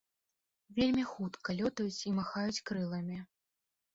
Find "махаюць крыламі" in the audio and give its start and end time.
2.21-3.21